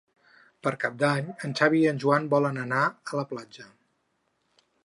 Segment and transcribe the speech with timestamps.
[0.67, 3.71] Per Cap d'Any en Xavi i en Joan volen anar a la platja.